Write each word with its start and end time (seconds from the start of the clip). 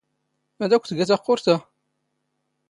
ⵎⴰⴷ 0.63 0.71
ⴰⴽⴽⵯ 0.75 0.89
ⵜⴳⴰ 0.89 1.05
ⵜⴰⵇⵇⵓⵔⵜ 1.09 1.45
ⴰ? 1.55 1.57